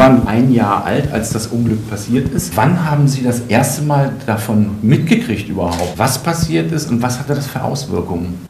waren 0.00 0.26
ein 0.26 0.50
Jahr 0.50 0.86
alt, 0.86 1.12
als 1.12 1.28
das 1.28 1.48
Unglück 1.48 1.90
passiert 1.90 2.32
ist. 2.32 2.56
Wann 2.56 2.90
haben 2.90 3.06
Sie 3.06 3.22
das 3.22 3.40
erste 3.48 3.82
Mal 3.82 4.10
davon 4.24 4.78
mitgekriegt 4.80 5.50
überhaupt, 5.50 5.98
was 5.98 6.22
passiert 6.22 6.72
ist 6.72 6.90
und 6.90 7.02
was 7.02 7.18
hatte 7.18 7.34
das 7.34 7.46
für 7.46 7.62
Auswirkungen? 7.62 8.46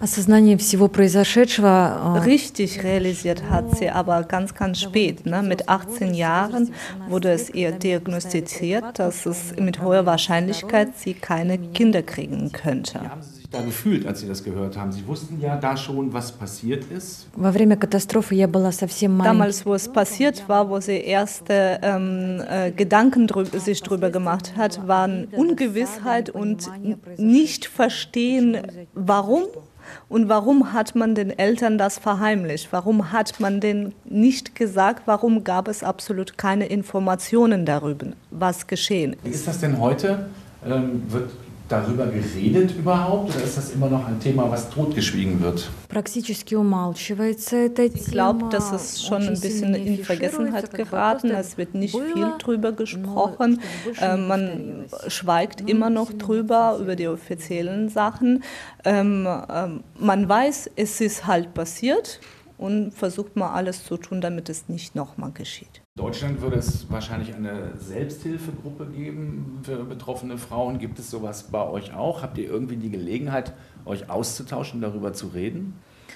Richtig 2.24 2.84
realisiert 2.84 3.42
hat 3.50 3.76
sie, 3.76 3.90
aber 3.90 4.22
ganz, 4.22 4.54
ganz 4.54 4.80
spät. 4.80 5.26
Ne? 5.26 5.42
Mit 5.42 5.68
18 5.68 6.14
Jahren 6.14 6.71
wurde 7.08 7.33
es 7.33 7.51
ihr 7.51 7.72
diagnostiziert, 7.72 9.01
dass 9.01 9.26
es 9.26 9.56
mit 9.58 9.82
hoher 9.82 10.06
Wahrscheinlichkeit 10.06 10.90
sie 10.96 11.14
keine 11.14 11.58
Kinder 11.58 12.04
kriegen 12.04 12.53
könnte 12.53 13.01
da 13.51 13.60
gefühlt, 13.62 14.06
als 14.06 14.21
sie 14.21 14.28
das 14.28 14.44
gehört 14.44 14.76
haben? 14.76 14.92
Sie 14.92 15.06
wussten 15.06 15.40
ja 15.40 15.56
da 15.56 15.76
schon, 15.76 16.12
was 16.12 16.30
passiert 16.30 16.84
ist. 16.91 17.27
Damals, 19.24 19.66
wo 19.66 19.74
es 19.74 19.88
passiert 19.88 20.48
war, 20.48 20.70
wo 20.70 20.80
sie 20.80 20.98
erste 20.98 21.80
ähm, 21.83 22.42
äh, 22.48 22.70
Gedanken 22.70 23.27
drü 23.27 23.45
sich 23.59 23.83
drüber 23.83 24.11
gemacht 24.11 24.55
hat, 24.56 24.87
waren 24.87 25.27
Ungewissheit 25.33 26.30
und 26.30 26.70
nicht 27.16 27.66
verstehen, 27.66 28.59
warum 28.95 29.45
und 30.09 30.28
warum 30.28 30.73
hat 30.73 30.95
man 30.95 31.17
den 31.17 31.37
Eltern 31.37 31.77
das 31.78 31.98
verheimlicht? 31.98 32.69
Warum 32.70 33.11
hat 33.11 33.41
man 33.41 33.61
denen 33.61 33.92
nicht 34.05 34.55
gesagt? 34.55 35.03
Warum 35.06 35.42
gab 35.42 35.67
es 35.67 35.83
absolut 35.83 36.39
keine 36.39 36.67
Informationen 36.67 37.67
darüber, 37.67 38.06
was 38.30 38.69
geschehen 38.69 39.14
ist? 39.14 39.25
Wie 39.25 39.30
ist 39.30 39.48
das 39.48 39.59
denn 39.59 39.80
heute? 39.80 40.27
Ähm, 40.64 41.03
wird 41.09 41.30
darüber 41.70 42.06
geredet 42.06 42.74
überhaupt 42.77 43.34
oder 43.34 43.45
ist 43.45 43.56
das 43.56 43.70
immer 43.70 43.88
noch 43.88 44.06
ein 44.06 44.19
Thema, 44.20 44.51
was 44.51 44.69
totgeschwiegen 44.70 45.41
wird? 45.41 45.70
Ich 47.95 48.05
glaube, 48.06 48.48
dass 48.51 48.73
es 48.73 49.02
schon 49.02 49.23
ein 49.23 49.41
bisschen 49.41 49.75
in 49.75 50.05
Vergessenheit 50.05 50.73
geraten. 50.75 51.30
Es 51.30 51.56
wird 51.56 51.75
nicht 51.75 51.97
viel 51.97 52.33
drüber 52.38 52.73
gesprochen. 52.73 53.61
Äh, 54.01 54.16
man 54.16 54.87
schweigt 55.06 55.69
immer 55.69 55.91
noch 55.91 56.12
drüber, 56.12 56.78
über 56.80 56.97
die 56.97 57.08
offiziellen 57.08 57.89
Sachen. 57.89 58.42
Ähm, 58.84 59.28
ähm, 59.48 59.84
man 59.98 60.28
weiß, 60.28 60.70
es 60.77 61.00
ist 61.00 61.27
halt 61.27 61.55
passiert 61.55 62.20
und 62.58 62.92
versucht 62.92 63.36
mal 63.36 63.52
alles 63.52 63.84
zu 63.84 63.97
tun, 63.97 64.20
damit 64.20 64.48
es 64.48 64.69
nicht 64.69 64.95
nochmal 64.95 65.30
geschieht. 65.33 65.83
In 66.01 66.06
Deutschland 66.06 66.41
würde 66.41 66.56
es 66.56 66.91
wahrscheinlich 66.91 67.34
eine 67.34 67.73
Selbsthilfegruppe 67.77 68.87
geben 68.87 69.61
für 69.62 69.84
betroffene 69.84 70.39
Frauen. 70.39 70.79
Gibt 70.79 70.98
es 70.98 71.11
sowas 71.11 71.42
bei 71.42 71.62
euch 71.62 71.92
auch? 71.92 72.23
Habt 72.23 72.39
ihr 72.39 72.48
irgendwie 72.48 72.79
die 72.79 72.91
Gelegenheit, 72.91 73.53
euch 73.84 74.09
auszutauschen, 74.09 74.81
darüber 74.81 75.12
zu 75.12 75.27
reden? 75.27 75.75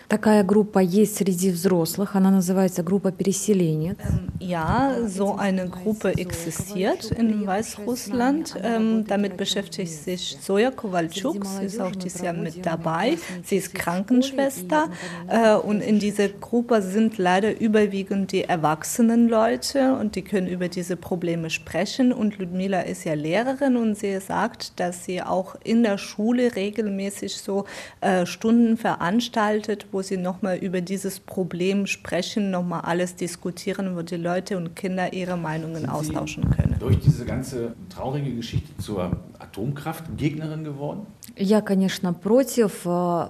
Такая 0.10 0.44
группа 0.44 0.80
есть 0.80 1.18
среди 1.18 1.52
взрослых, 1.52 2.16
она 2.16 2.32
называется 2.32 2.82
группа 2.82 3.12
переселения. 3.12 3.96
Ja, 4.40 4.96
so 5.06 5.36
eine 5.36 5.68
Gruppe 5.68 6.14
existiert 6.18 7.12
in 7.12 7.46
Weißrussland. 7.46 8.56
Ähm, 8.64 9.06
damit 9.06 9.38
beschäftigt 9.38 9.92
sich 9.92 10.36
Soja 10.42 10.72
Kowalczuk. 10.72 11.46
Sie 11.46 11.66
ist 11.66 11.80
auch 11.80 11.96
dieses 11.96 12.22
Jahr 12.22 12.34
mit 12.34 12.66
dabei. 12.66 13.20
Sie 13.44 13.58
ist 13.58 13.76
Krankenschwester. 13.76 14.90
Äh, 15.28 15.54
und 15.54 15.82
in 15.82 16.00
dieser 16.00 16.30
Gruppe 16.30 16.82
sind 16.82 17.20
leider 17.20 17.62
überwiegend 17.62 18.32
die 18.32 18.46
erwachsenen 18.46 19.30
Leute 19.30 19.94
und 19.94 20.16
die 20.16 20.24
können 20.24 20.48
über 20.48 20.70
diese 20.70 20.96
Probleme 20.96 21.52
sprechen. 21.52 22.12
Und 22.12 22.40
Ludmila 22.40 22.82
ist 22.82 23.04
ja 23.04 23.14
Lehrerin 23.14 23.78
und 23.78 23.96
sie 23.96 24.20
sagt, 24.22 24.80
dass 24.80 25.06
sie 25.06 25.22
auch 25.22 25.56
in 25.64 25.84
der 25.84 26.00
Schule 26.00 26.56
regelmäßig 26.56 27.38
so 27.38 27.66
äh, 28.02 28.26
Stunden 28.26 28.76
veranstaltet, 28.76 29.83
wo 29.92 30.02
sie 30.02 30.18
nochmal 30.18 30.58
über 30.58 30.82
dieses 30.82 31.20
Problem 31.20 31.86
sprechen, 31.88 32.52
nochmal 32.52 32.82
alles 32.82 33.16
diskutieren, 33.16 33.96
wo 33.96 34.02
die 34.02 34.16
Leute 34.16 34.58
und 34.58 34.76
Kinder 34.76 35.14
ihre 35.14 35.38
Meinungen 35.38 35.76
Sind 35.76 35.86
Sie 35.86 35.92
austauschen 35.92 36.50
können. 36.50 36.76
Durch 36.80 37.00
diese 37.00 37.26
ganze 37.26 37.74
traurige 37.90 38.34
Geschichte 38.36 38.76
zur 38.78 39.18
Atomkraftgegnerin 39.40 40.64
geworden? 40.64 41.06
Я, 41.38 41.62
конечно, 41.62 42.14
против, 42.14 42.86
э, 42.86 42.90
потому 42.90 43.30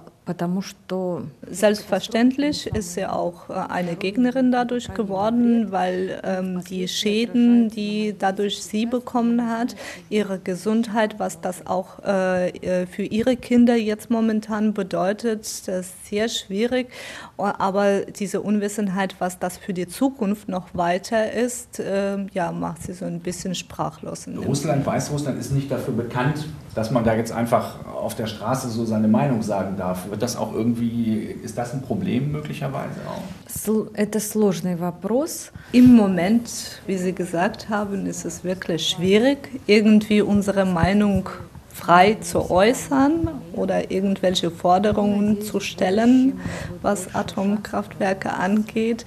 Selbstverständlich 1.49 2.67
ist 2.67 2.95
sie 2.95 3.05
auch 3.05 3.49
äh, 3.49 3.53
eine 3.53 3.95
Gegnerin 3.95 4.51
dadurch 4.51 4.91
geworden, 4.93 5.71
weil 5.71 6.19
ähm, 6.23 6.63
die 6.63 6.87
Schäden, 6.87 7.69
die 7.69 8.15
dadurch 8.17 8.63
sie 8.63 8.87
bekommen 8.87 9.47
hat, 9.47 9.75
ihre 10.09 10.39
Gesundheit, 10.39 11.19
was 11.19 11.41
das 11.41 11.67
auch 11.67 12.03
äh, 12.03 12.49
äh, 12.49 12.87
für 12.87 13.03
ihre 13.03 13.37
Kinder 13.37 13.75
jetzt 13.75 14.09
momentan 14.09 14.73
bedeutet, 14.73 15.41
das 15.67 15.85
ist 15.85 16.07
sehr 16.07 16.27
schwierig. 16.27 16.89
Aber 17.37 18.01
diese 18.01 18.41
Unwissenheit, 18.41 19.15
was 19.19 19.37
das 19.37 19.57
für 19.57 19.73
die 19.73 19.87
Zukunft 19.87 20.49
noch 20.49 20.73
weiter 20.73 21.31
ist, 21.33 21.79
äh, 21.79 22.17
ja, 22.33 22.51
macht 22.51 22.81
sie 22.81 22.93
so 22.93 23.05
ein 23.05 23.19
bisschen 23.19 23.53
sprachlos. 23.53 24.27
Russland, 24.27 24.85
Weißrussland 24.85 25.39
ist 25.39 25.51
nicht 25.51 25.69
dafür 25.69 25.93
bekannt, 25.93 26.47
dass 26.73 26.91
man 26.91 27.03
da 27.03 27.15
jetzt 27.15 27.31
einfach 27.31 27.85
auf 27.85 28.15
der 28.15 28.27
Straße 28.27 28.69
so 28.69 28.85
seine 28.85 29.07
Meinung 29.07 29.41
sagen 29.41 29.77
darf. 29.77 30.07
Wird 30.14 30.22
das 30.22 30.36
auch 30.36 30.52
irgendwie, 30.54 31.36
ist 31.42 31.56
das 31.58 31.72
ein 31.72 31.82
Problem 31.82 32.32
möglicherweise 32.32 33.00
auch? 33.08 33.22
сл- 33.48 33.88
это 33.94 34.20
сложный 34.20 34.78
вопрос. 34.80 35.52
Im 35.72 35.94
Moment, 35.96 36.80
wie 36.86 36.96
Sie 36.98 37.12
gesagt 37.12 37.68
haben, 37.68 38.06
ist 38.06 38.24
es 38.24 38.42
wirklich 38.44 38.88
schwierig, 38.88 39.60
irgendwie 39.66 40.22
unsere 40.22 40.64
Meinung 40.64 41.28
frei 41.72 42.16
zu 42.20 42.50
äußern 42.50 43.30
oder 43.54 43.90
irgendwelche 43.90 44.50
Forderungen 44.50 45.40
zu 45.42 45.60
stellen, 45.60 46.38
was 46.82 47.14
Atomkraftwerke 47.14 48.32
angeht. 48.32 49.04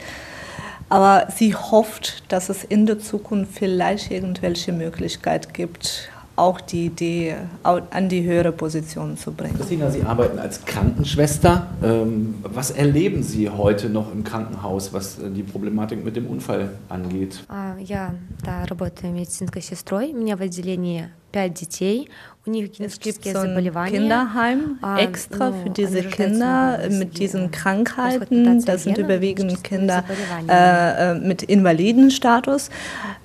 Aber 0.89 1.27
sie 1.35 1.55
hofft, 1.55 2.23
dass 2.31 2.49
es 2.49 2.63
in 2.63 2.85
der 2.85 2.99
Zukunft 2.99 3.53
vielleicht 3.53 4.11
irgendwelche 4.11 4.71
Möglichkeit 4.73 5.53
gibt, 5.53 6.09
auch 6.37 6.59
die 6.61 6.87
Idee 6.87 7.35
au- 7.61 7.81
an 7.91 8.09
die 8.09 8.23
höhere 8.23 8.51
Position 8.51 9.15
zu 9.17 9.31
bringen. 9.31 9.55
Christina, 9.55 9.91
Sie 9.91 10.01
arbeiten 10.01 10.39
als 10.39 10.65
Krankenschwester. 10.65 11.67
Ähm, 11.83 12.35
Was 12.43 12.71
erleben 12.71 13.21
Sie 13.21 13.49
heute 13.49 13.87
noch 13.89 14.11
im 14.11 14.23
Krankenhaus, 14.23 14.91
was 14.93 15.19
äh, 15.19 15.29
die 15.29 15.43
Problematik 15.43 16.03
mit 16.03 16.15
dem 16.15 16.25
Unfall 16.27 16.69
angeht? 16.89 17.43
А, 17.49 17.75
Я 17.79 18.15
да, 18.43 18.63
работаю 18.65 19.13
медицинской 19.13 19.61
сестрой. 19.61 20.11
У 20.13 20.17
меня 20.17 20.35
в 20.35 20.41
отделении 20.41 21.05
пять 21.31 21.53
детей. 21.55 22.09
У 22.45 22.49
них 22.49 22.65
Es 22.65 22.99
gibt 22.99 23.21
генетические 23.23 23.33
so 23.33 23.39
ein 23.39 23.49
заболевания. 23.55 23.91
Kinderheim 23.99 24.77
Ah, 24.81 24.97
extra 24.99 25.49
no, 25.49 25.63
für 25.63 25.69
diese 25.69 25.99
also 25.99 26.09
Kinder 26.09 26.77
das 26.77 26.87
ist 26.93 26.99
mit 26.99 27.13
die, 27.15 27.19
diesen 27.21 27.45
äh, 27.45 27.49
Krankheiten. 27.49 28.19
Transplantation 28.43 28.65
Das 28.65 28.83
sind 28.83 28.95
Gene, 28.95 29.05
überwiegend 29.07 29.49
genetische 29.49 29.63
Kinder 29.63 30.03
Заболевания. 30.05 30.53
äh, 30.53 31.11
äh, 31.11 31.19
mit 31.19 31.43
Invalidenstatus. 31.43 32.69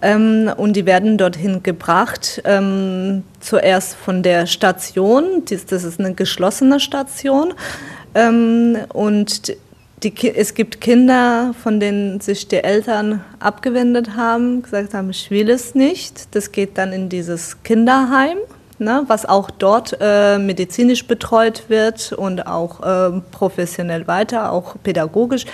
Ähm, 0.03 0.53
und 0.57 0.75
die 0.75 0.87
werden 0.87 1.19
dorthin 1.19 1.65
gebracht, 1.65 2.41
ähm, 2.45 3.25
zuerst 3.41 3.97
von 3.97 4.23
der 4.23 4.47
Station. 4.47 5.45
Dies, 5.47 5.67
das 5.67 5.83
ist 5.83 5.99
eine 5.99 6.15
geschlossene 6.15 6.79
Station. 6.79 7.55
Ähm, 8.15 8.77
und 8.93 9.53
die, 10.04 10.36
es 10.36 10.54
gibt 10.54 10.82
Kinder, 10.82 11.54
von 11.62 11.80
denen 11.80 12.20
sich 12.20 12.48
die 12.48 12.64
Eltern 12.64 13.22
abgewendet 13.40 14.16
haben, 14.16 14.62
gesagt 14.62 14.94
haben, 14.94 15.10
ich 15.10 15.32
will 15.32 15.50
es 15.50 15.76
nicht. 15.76 16.36
Das 16.36 16.52
geht 16.52 16.78
dann 16.78 16.92
in 16.92 17.10
dieses 17.10 17.64
Kinderheim, 17.64 18.38
ne, 18.80 19.04
was 19.08 19.26
auch 19.26 19.50
dort 19.50 19.98
äh, 20.02 20.38
medizinisch 20.38 21.08
betreut 21.08 21.64
wird 21.70 22.12
und 22.12 22.46
auch 22.46 22.82
äh, 22.82 23.22
professionell 23.32 24.08
weiter, 24.08 24.52
auch 24.52 24.76
pädagogisch. 24.84 25.46
Äh, 25.46 25.50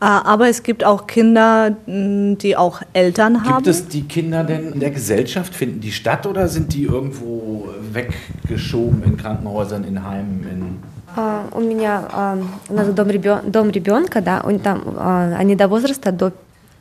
aber 0.00 0.48
es 0.48 0.62
gibt 0.62 0.82
auch 0.82 1.06
Kinder, 1.06 1.76
die 1.86 2.56
auch 2.56 2.82
Eltern 2.92 3.44
haben. 3.44 3.62
Gibt 3.62 3.68
es 3.68 3.86
die 3.86 4.02
Kinder 4.02 4.42
denn 4.42 4.72
in 4.72 4.80
der 4.80 4.90
Gesellschaft? 4.90 5.54
Finden 5.54 5.80
die 5.80 5.92
statt 5.92 6.26
oder 6.26 6.48
sind 6.48 6.74
die 6.74 6.84
irgendwo 6.84 7.68
weggeschoben 7.92 9.04
in 9.04 9.16
Krankenhäusern, 9.16 9.84
in 9.84 10.04
Heimen? 10.04 10.46
In 10.50 10.94
А, 11.15 11.47
У 11.53 11.59
меня 11.59 12.03
а, 12.11 12.37
у 12.69 12.73
нас 12.73 12.87
дом, 12.89 13.07
ребен- 13.09 13.49
дом 13.49 13.69
ребенка, 13.71 14.21
да, 14.21 14.41
он 14.45 14.59
там, 14.59 14.83
а, 14.97 15.35
они 15.37 15.55
до 15.55 15.67
возраста 15.67 16.11
до 16.11 16.31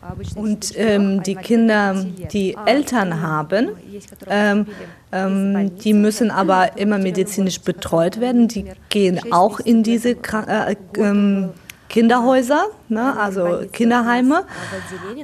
обычных 0.01 0.37
Und 0.45 0.65
светочков, 0.65 0.77
ähm, 0.77 1.19
а 1.19 1.23
die 1.23 1.33
инвалидов 1.33 1.47
Kinder, 1.47 1.95
до 1.95 2.03
5 2.03 2.33
die 2.33 2.47
лет. 2.49 2.57
А, 2.57 2.71
Eltern 2.71 3.21
haben, 3.21 3.69
есть, 3.91 4.07
которые 4.09 4.37
ähm, 4.37 4.65
поступили 4.65 4.85
из 4.85 5.13
ähm, 5.13 5.53
больницы, 5.55 5.83
die 5.85 5.93
müssen 5.95 6.29
вот, 6.29 6.37
aber 6.37 6.67
которые 6.69 6.83
immer 6.85 6.99
в 6.99 7.03
medizinisch 7.03 7.59
возрасте, 7.59 7.73
betreut 7.73 8.15
которые, 8.15 8.21
werden. 8.23 8.49
Die 8.49 8.59
например, 8.65 8.77
gehen 8.91 9.19
шесть 9.19 9.33
auch 9.33 9.61
in 9.61 9.77
месяцев 9.79 9.85
diese 9.85 10.09
лет, 10.11 10.23
Kra 10.23 10.43
это 10.43 10.71
äh, 10.71 10.75
год, 10.75 10.99
ähm, 10.99 11.45
э, 11.45 11.49
Kinderhäuser, 11.94 12.70
ne, 12.90 13.16
also 13.20 13.66
Kinderheime. 13.72 14.46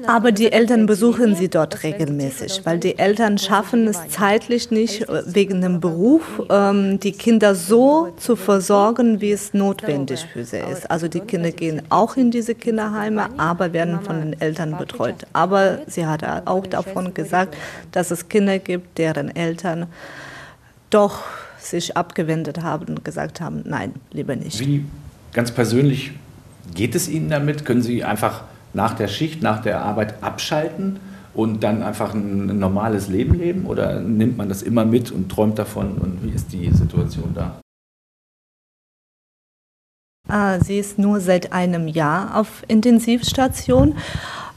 Aber 0.06 0.32
die 0.32 0.52
Eltern 0.52 0.86
besuchen 0.86 1.34
sie 1.34 1.50
dort 1.50 1.82
regelmäßig, 1.82 2.62
weil 2.64 2.78
die 2.78 3.00
Eltern 3.00 3.40
schaffen 3.40 3.88
es 3.88 4.08
zeitlich 4.10 4.70
nicht, 4.70 5.04
wegen 5.26 5.62
dem 5.62 5.80
Beruf, 5.80 6.22
ähm, 6.52 7.00
die 7.00 7.14
Kinder 7.14 7.56
so 7.56 8.14
zu 8.18 8.36
versorgen, 8.36 9.20
wie 9.20 9.32
es 9.32 9.56
notwendig 9.56 10.28
für 10.32 10.46
sie 10.46 10.60
ist. 10.60 10.92
Also 10.92 11.08
die 11.08 11.22
Kinder 11.22 11.50
gehen 11.50 11.82
auch 11.90 12.18
in 12.18 12.30
diese 12.30 12.54
Kinderheime, 12.54 13.30
aber 13.40 13.74
werden 13.74 14.02
von 14.02 14.20
den 14.20 14.40
Eltern 14.40 14.78
betreut. 14.78 15.26
Aber 15.34 15.80
sie 15.88 16.06
hat 16.06 16.22
auch 16.46 16.68
davon 16.68 17.16
gesagt, 17.16 17.58
dass 17.94 18.12
es 18.12 18.30
Kinder 18.30 18.60
gibt, 18.60 19.00
deren 19.00 19.36
Eltern 19.36 19.88
doch 20.92 21.24
sich 21.58 21.98
abgewendet 21.98 22.62
haben 22.62 22.90
und 22.90 23.04
gesagt 23.04 23.42
haben, 23.42 23.64
nein, 23.66 23.96
lieber 24.12 24.36
nicht. 24.36 24.60
Wie 24.60 24.86
ganz 25.34 25.50
persönlich 25.50 26.12
geht 26.74 26.96
es 26.96 27.08
Ihnen 27.08 27.30
damit? 27.30 27.66
Können 27.66 27.82
Sie 27.82 28.04
einfach 28.04 28.44
nach 28.74 28.94
der 28.94 29.08
Schicht, 29.08 29.42
nach 29.42 29.62
der 29.62 29.82
Arbeit 29.82 30.24
abschalten? 30.24 31.00
und 31.34 31.64
dann 31.64 31.84
einfach 31.84 32.14
ein, 32.14 32.60
normales 32.60 33.08
Leben 33.08 33.36
leben? 33.36 33.66
Oder 33.66 34.00
nimmt 34.02 34.38
man 34.38 34.50
das 34.50 34.62
immer 34.62 34.86
mit 34.86 35.12
und 35.12 35.30
träumt 35.30 35.58
davon? 35.60 35.98
Und 35.98 36.24
wie 36.24 36.32
ist 36.32 36.52
die 36.52 36.70
Situation 36.72 37.34
da? 37.34 37.60
Ah, 40.28 40.60
sie 40.60 40.78
ist 40.78 41.00
nur 41.00 41.20
seit 41.22 41.54
einem 41.54 41.88
Jahr 41.88 42.38
auf 42.38 42.64
Intensivstation. 42.68 43.96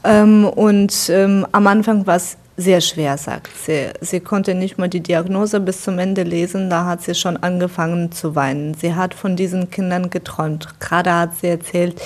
Ähm, 0.03 0.45
und 0.45 1.09
ähm, 1.09 1.47
am 1.51 1.67
Anfang 1.67 2.05
war 2.05 2.17
es 2.17 2.37
sehr 2.55 2.81
schwer, 2.81 3.17
sagt 3.17 3.49
sie. 3.57 3.89
Sie 4.01 4.19
konnte 4.19 4.53
nicht 4.53 4.77
mal 4.77 4.87
die 4.87 4.99
Diagnose 4.99 5.59
bis 5.59 5.81
zum 5.81 5.97
Ende 5.97 6.21
lesen, 6.21 6.69
da 6.69 6.85
hat 6.85 7.01
sie 7.01 7.15
schon 7.15 7.37
angefangen 7.37 8.11
zu 8.11 8.35
weinen. 8.35 8.75
Sie 8.75 8.93
hat 8.93 9.15
von 9.15 9.35
diesen 9.35 9.71
Kindern 9.71 10.11
geträumt. 10.11 10.67
Gerade 10.79 11.13
hat 11.13 11.35
sie 11.37 11.47
erzählt, 11.47 11.99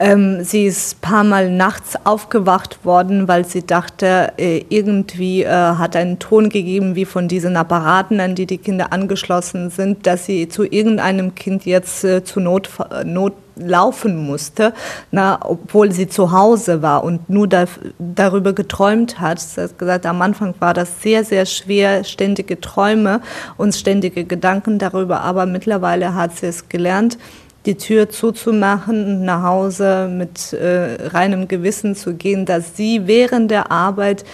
ähm, 0.00 0.42
sie 0.42 0.66
ist 0.66 0.96
ein 0.96 1.00
paar 1.00 1.24
Mal 1.24 1.48
nachts 1.50 1.96
aufgewacht 2.04 2.84
worden, 2.84 3.28
weil 3.28 3.44
sie 3.44 3.64
dachte, 3.64 4.32
äh, 4.36 4.64
irgendwie 4.68 5.44
äh, 5.44 5.48
hat 5.48 5.94
einen 5.94 6.18
Ton 6.18 6.48
gegeben, 6.48 6.96
wie 6.96 7.04
von 7.04 7.28
diesen 7.28 7.56
Apparaten, 7.56 8.18
an 8.18 8.34
die 8.34 8.46
die 8.46 8.58
Kinder 8.58 8.92
angeschlossen 8.92 9.70
sind, 9.70 10.06
dass 10.08 10.26
sie 10.26 10.48
zu 10.48 10.64
irgendeinem 10.64 11.36
Kind 11.36 11.66
jetzt 11.66 12.02
äh, 12.02 12.24
zu 12.24 12.40
Not, 12.40 12.68
Not 13.04 13.34
laufen 13.56 14.16
musste, 14.26 14.72
na, 15.10 15.38
obwohl 15.42 15.92
sie 15.92 16.08
zu 16.08 16.32
Hause 16.32 16.82
war 16.82 17.04
und 17.04 17.28
nur 17.30 17.48
da, 17.48 17.66
darüber 17.98 18.52
geträumt 18.52 19.20
hat. 19.20 19.40
Sie 19.40 19.60
hat 19.60 19.78
gesagt, 19.78 20.06
am 20.06 20.22
Anfang 20.22 20.54
war 20.58 20.74
das 20.74 21.02
sehr, 21.02 21.24
sehr 21.24 21.46
schwer, 21.46 22.04
ständige 22.04 22.60
Träume 22.60 23.20
und 23.56 23.74
ständige 23.74 24.24
Gedanken 24.24 24.78
darüber, 24.78 25.20
aber 25.20 25.46
mittlerweile 25.46 26.14
hat 26.14 26.36
sie 26.36 26.46
es 26.46 26.68
gelernt, 26.68 27.18
die 27.66 27.76
Tür 27.76 28.10
zuzumachen 28.10 29.04
und 29.04 29.24
nach 29.24 29.42
Hause 29.42 30.08
mit 30.10 30.52
äh, 30.52 31.08
reinem 31.08 31.48
Gewissen 31.48 31.94
zu 31.94 32.14
gehen, 32.14 32.44
dass 32.44 32.76
sie 32.76 33.06
während 33.06 33.50
der 33.50 33.70
Arbeit 33.70 34.24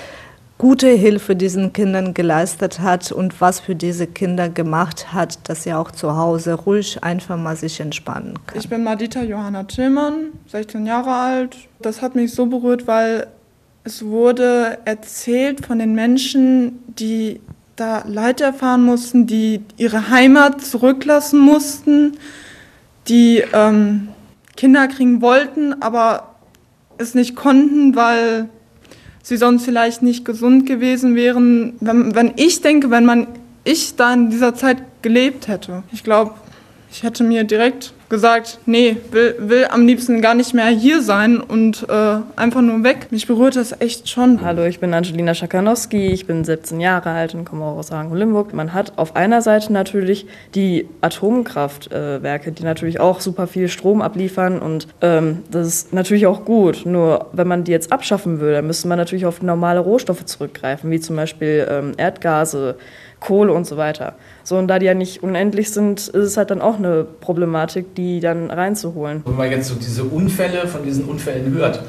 gute 0.60 0.88
Hilfe 0.88 1.36
diesen 1.36 1.72
Kindern 1.72 2.12
geleistet 2.12 2.80
hat 2.80 3.12
und 3.12 3.40
was 3.40 3.60
für 3.60 3.74
diese 3.74 4.06
Kinder 4.06 4.50
gemacht 4.50 5.10
hat, 5.10 5.48
dass 5.48 5.62
sie 5.62 5.72
auch 5.72 5.90
zu 5.90 6.18
Hause 6.18 6.52
ruhig 6.52 7.02
einfach 7.02 7.38
mal 7.38 7.56
sich 7.56 7.80
entspannen 7.80 8.34
kann. 8.46 8.58
Ich 8.58 8.68
bin 8.68 8.84
Madita 8.84 9.22
Johanna 9.22 9.62
Tillmann, 9.62 10.32
16 10.48 10.84
Jahre 10.84 11.14
alt. 11.14 11.56
Das 11.80 12.02
hat 12.02 12.14
mich 12.14 12.34
so 12.34 12.44
berührt, 12.44 12.86
weil 12.86 13.26
es 13.84 14.04
wurde 14.04 14.76
erzählt 14.84 15.64
von 15.64 15.78
den 15.78 15.94
Menschen, 15.94 16.78
die 16.88 17.40
da 17.76 18.04
Leid 18.06 18.42
erfahren 18.42 18.82
mussten, 18.82 19.26
die 19.26 19.62
ihre 19.78 20.10
Heimat 20.10 20.60
zurücklassen 20.60 21.40
mussten, 21.40 22.18
die 23.08 23.42
ähm, 23.54 24.08
Kinder 24.58 24.88
kriegen 24.88 25.22
wollten, 25.22 25.80
aber 25.82 26.34
es 26.98 27.14
nicht 27.14 27.34
konnten, 27.34 27.96
weil 27.96 28.50
sie 29.22 29.36
sonst 29.36 29.64
vielleicht 29.64 30.02
nicht 30.02 30.24
gesund 30.24 30.66
gewesen 30.66 31.14
wären. 31.14 31.74
Wenn, 31.80 32.14
wenn 32.14 32.32
ich 32.36 32.60
denke, 32.60 32.90
wenn 32.90 33.04
man 33.04 33.26
ich 33.64 33.96
da 33.96 34.12
in 34.14 34.30
dieser 34.30 34.54
Zeit 34.54 34.78
gelebt 35.02 35.48
hätte, 35.48 35.82
ich 35.92 36.04
glaube, 36.04 36.32
ich 36.90 37.02
hätte 37.02 37.24
mir 37.24 37.44
direkt 37.44 37.92
gesagt, 38.10 38.58
nee, 38.66 38.96
will, 39.12 39.36
will 39.38 39.66
am 39.70 39.86
liebsten 39.86 40.20
gar 40.20 40.34
nicht 40.34 40.52
mehr 40.52 40.66
hier 40.66 41.00
sein 41.00 41.40
und 41.40 41.86
äh, 41.88 42.16
einfach 42.36 42.60
nur 42.60 42.82
weg. 42.82 43.06
Mich 43.10 43.28
berührt 43.28 43.54
das 43.54 43.80
echt 43.80 44.08
schon. 44.08 44.44
Hallo, 44.44 44.64
ich 44.64 44.80
bin 44.80 44.92
Angelina 44.92 45.32
Schakanowski, 45.32 46.08
ich 46.08 46.26
bin 46.26 46.44
17 46.44 46.80
Jahre 46.80 47.10
alt 47.10 47.34
und 47.34 47.44
komme 47.44 47.64
auch 47.64 47.78
aus 47.78 47.92
Hagen-Limburg. 47.92 48.52
Man 48.52 48.74
hat 48.74 48.98
auf 48.98 49.14
einer 49.14 49.42
Seite 49.42 49.72
natürlich 49.72 50.26
die 50.56 50.88
Atomkraftwerke, 51.00 52.50
die 52.50 52.64
natürlich 52.64 52.98
auch 52.98 53.20
super 53.20 53.46
viel 53.46 53.68
Strom 53.68 54.02
abliefern 54.02 54.58
und 54.58 54.88
ähm, 55.00 55.44
das 55.50 55.68
ist 55.68 55.92
natürlich 55.92 56.26
auch 56.26 56.44
gut. 56.44 56.84
Nur 56.84 57.26
wenn 57.32 57.46
man 57.46 57.62
die 57.62 57.72
jetzt 57.72 57.92
abschaffen 57.92 58.40
will, 58.40 58.54
dann 58.54 58.66
müsste 58.66 58.88
man 58.88 58.98
natürlich 58.98 59.24
auf 59.24 59.40
normale 59.40 59.78
Rohstoffe 59.78 60.24
zurückgreifen, 60.24 60.90
wie 60.90 60.98
zum 60.98 61.14
Beispiel 61.14 61.66
ähm, 61.70 61.92
Erdgase, 61.96 62.74
Kohle 63.20 63.52
und 63.52 63.66
so 63.66 63.76
weiter. 63.76 64.14
So, 64.42 64.56
und 64.56 64.66
da 64.66 64.78
die 64.78 64.86
ja 64.86 64.94
nicht 64.94 65.22
unendlich 65.22 65.70
sind, 65.70 66.00
ist 66.00 66.14
es 66.14 66.36
halt 66.36 66.50
dann 66.50 66.60
auch 66.60 66.78
eine 66.78 67.04
Problematik, 67.04 67.94
die 67.94 67.99
dann 68.20 68.50
reinzuholen. 68.50 69.22
Wenn 69.24 69.36
man 69.36 69.50
jetzt 69.50 69.68
so 69.68 69.74
diese 69.74 70.04
Unfälle 70.04 70.66
von 70.66 70.82
diesen 70.82 71.04
Unfällen 71.04 71.52
hört, 71.54 71.82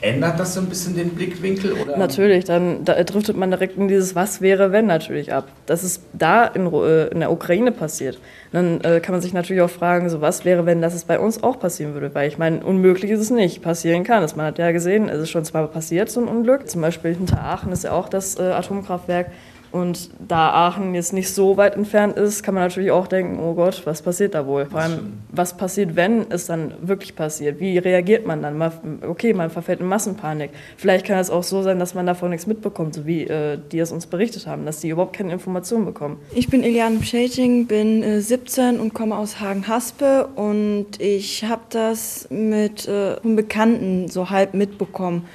ändert 0.00 0.40
das 0.40 0.54
so 0.54 0.60
ein 0.60 0.66
bisschen 0.66 0.94
den 0.94 1.10
Blickwinkel? 1.10 1.72
Oder? 1.72 1.96
Natürlich, 1.96 2.44
dann 2.44 2.84
da 2.84 3.02
driftet 3.02 3.36
man 3.36 3.50
direkt 3.50 3.76
in 3.76 3.88
dieses 3.88 4.14
Was 4.14 4.40
wäre, 4.40 4.72
wenn 4.72 4.86
natürlich 4.86 5.32
ab. 5.32 5.48
Das 5.66 5.84
ist 5.84 6.02
da 6.12 6.46
in, 6.46 6.72
äh, 6.72 7.08
in 7.08 7.20
der 7.20 7.30
Ukraine 7.30 7.72
passiert. 7.72 8.18
Dann 8.52 8.80
äh, 8.80 9.00
kann 9.00 9.12
man 9.12 9.20
sich 9.20 9.32
natürlich 9.32 9.62
auch 9.62 9.70
fragen, 9.70 10.08
so 10.08 10.20
was 10.20 10.44
wäre, 10.44 10.66
wenn 10.66 10.80
das 10.80 11.04
bei 11.04 11.18
uns 11.18 11.42
auch 11.42 11.58
passieren 11.58 11.94
würde. 11.94 12.14
Weil 12.14 12.28
ich 12.28 12.38
meine, 12.38 12.64
unmöglich 12.64 13.10
ist 13.10 13.20
es 13.20 13.30
nicht, 13.30 13.62
passieren 13.62 14.04
kann 14.04 14.22
es. 14.22 14.36
Man 14.36 14.46
hat 14.46 14.58
ja 14.58 14.72
gesehen, 14.72 15.08
es 15.08 15.20
ist 15.20 15.30
schon 15.30 15.44
zwar 15.44 15.66
passiert, 15.68 16.10
so 16.10 16.20
ein 16.20 16.28
Unglück. 16.28 16.68
Zum 16.68 16.80
Beispiel 16.80 17.14
hinter 17.14 17.42
Aachen 17.42 17.72
ist 17.72 17.84
ja 17.84 17.92
auch 17.92 18.08
das 18.08 18.38
äh, 18.38 18.42
Atomkraftwerk 18.42 19.30
und 19.72 20.10
da 20.26 20.50
Aachen 20.50 20.94
jetzt 20.94 21.12
nicht 21.12 21.32
so 21.32 21.56
weit 21.56 21.76
entfernt 21.76 22.16
ist, 22.16 22.42
kann 22.42 22.54
man 22.54 22.64
natürlich 22.64 22.90
auch 22.90 23.06
denken, 23.06 23.38
oh 23.38 23.54
Gott, 23.54 23.82
was 23.84 24.02
passiert 24.02 24.34
da 24.34 24.46
wohl? 24.46 24.66
Vor 24.66 24.80
allem, 24.80 25.14
was 25.30 25.56
passiert, 25.56 25.94
wenn 25.96 26.30
es 26.30 26.46
dann 26.46 26.74
wirklich 26.82 27.14
passiert? 27.14 27.60
Wie 27.60 27.78
reagiert 27.78 28.26
man 28.26 28.42
dann? 28.42 28.60
Okay, 29.06 29.32
man 29.32 29.50
verfällt 29.50 29.80
in 29.80 29.86
Massenpanik. 29.86 30.50
Vielleicht 30.76 31.06
kann 31.06 31.18
es 31.18 31.30
auch 31.30 31.44
so 31.44 31.62
sein, 31.62 31.78
dass 31.78 31.94
man 31.94 32.06
davon 32.06 32.30
nichts 32.30 32.46
mitbekommt, 32.46 32.94
so 32.94 33.06
wie 33.06 33.24
äh, 33.24 33.58
die 33.70 33.78
es 33.78 33.92
uns 33.92 34.06
berichtet 34.06 34.46
haben, 34.46 34.66
dass 34.66 34.80
die 34.80 34.88
überhaupt 34.88 35.14
keine 35.14 35.32
Informationen 35.32 35.84
bekommen. 35.84 36.18
Ich 36.34 36.48
bin 36.48 36.62
Iliane 36.64 36.98
Pschäting, 36.98 37.66
bin 37.66 38.02
äh, 38.02 38.20
17 38.20 38.80
und 38.80 38.92
komme 38.92 39.16
aus 39.16 39.40
Hagen-Haspe 39.40 40.28
und 40.34 40.86
ich 40.98 41.44
habe 41.44 41.62
das 41.70 42.26
mit 42.30 42.88
äh, 42.88 43.16
Bekannten 43.22 44.08
so 44.08 44.30
halb 44.30 44.54
mitbekommen 44.54 45.26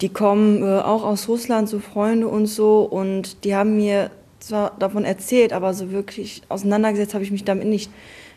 die 0.00 0.08
kommen 0.08 0.62
äh, 0.62 0.80
auch 0.80 1.04
aus 1.04 1.28
Russland, 1.28 1.68
so 1.68 1.78
Freunde 1.78 2.28
und 2.28 2.46
so. 2.46 2.80
Und 2.80 3.44
die 3.44 3.54
haben 3.54 3.76
mir 3.76 4.10
zwar 4.38 4.72
davon 4.78 5.04
erzählt, 5.04 5.52
aber 5.52 5.74
so 5.74 5.90
wirklich 5.90 6.42
auseinandergesetzt 6.48 7.14
habe 7.14 7.24
ich 7.24 7.30
mich 7.30 7.44
damit 7.44 7.66
nicht. 7.66 7.90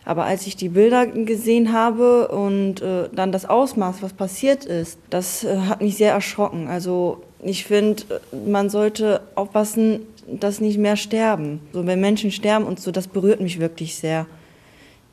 Aber 0.06 0.25
als 0.25 0.45
ich 0.48 0.57
die 0.57 0.69
Bilder 0.69 1.07
gesehen 1.07 1.71
habe 1.71 2.27
und 2.27 2.81
äh, 2.81 3.07
dann 3.13 3.31
das 3.31 3.45
Ausmaß, 3.45 4.01
was 4.01 4.12
passiert 4.12 4.65
ist, 4.65 5.00
das 5.10 5.45
äh, 5.45 5.56
hat 5.57 5.81
mich 5.81 5.95
sehr 5.95 6.12
erschrocken. 6.12 6.68
Also 6.68 7.24
ich 7.42 7.63
finde, 7.63 8.04
äh, 8.10 8.50
man 8.50 8.69
sollte 8.69 9.21
aufpassen, 9.36 10.01
dass 10.27 10.60
nicht 10.60 10.77
mehr 10.77 10.98
sterben. 10.98 11.62
So, 11.71 11.86
wenn 11.86 12.01
Menschen 12.01 12.31
sterben 12.31 12.65
und 12.65 12.81
so, 12.81 12.92
das 12.92 13.07
berührt 13.07 13.39
mich 13.39 13.60
wirklich 13.60 13.95
sehr. 13.95 14.25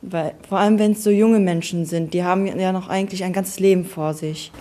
Weil, 0.01 0.33
vor 0.49 0.57
allem, 0.57 0.79
wenn 0.79 0.93
es 0.93 1.03
so 1.03 1.09
junge 1.09 1.39
Menschen 1.39 1.85
sind, 1.85 2.13
die 2.13 2.23
haben 2.23 2.47
ja 2.59 2.71
noch 2.71 2.89
eigentlich 2.89 3.23
ein 3.23 3.33
ganzes 3.33 3.59
Leben 3.59 3.85
vor 3.85 4.13
sich. 4.13 4.51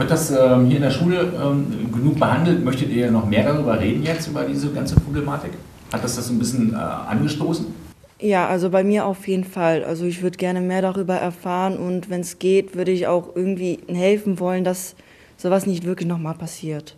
Wird 0.00 0.10
das 0.10 0.30
ähm, 0.30 0.64
hier 0.64 0.76
in 0.76 0.82
der 0.82 0.90
Schule 0.90 1.30
ähm, 1.38 1.92
genug 1.92 2.18
behandelt? 2.18 2.64
Möchtet 2.64 2.88
ihr 2.88 3.10
noch 3.10 3.26
mehr 3.26 3.44
darüber 3.44 3.78
reden 3.78 4.02
jetzt, 4.02 4.28
über 4.28 4.44
diese 4.44 4.72
ganze 4.72 4.94
Problematik? 4.94 5.50
Hat 5.92 6.02
das 6.02 6.16
das 6.16 6.30
ein 6.30 6.38
bisschen 6.38 6.72
äh, 6.72 6.76
angestoßen? 6.76 7.66
Ja, 8.18 8.48
also 8.48 8.70
bei 8.70 8.82
mir 8.82 9.04
auf 9.04 9.28
jeden 9.28 9.44
Fall. 9.44 9.84
Also 9.84 10.06
ich 10.06 10.22
würde 10.22 10.38
gerne 10.38 10.62
mehr 10.62 10.80
darüber 10.80 11.16
erfahren 11.16 11.76
und 11.76 12.08
wenn 12.08 12.22
es 12.22 12.38
geht, 12.38 12.76
würde 12.76 12.92
ich 12.92 13.08
auch 13.08 13.36
irgendwie 13.36 13.78
helfen 13.88 14.40
wollen, 14.40 14.64
dass 14.64 14.94
sowas 15.36 15.66
nicht 15.66 15.84
wirklich 15.84 16.08
nochmal 16.08 16.34
passiert. 16.34 16.96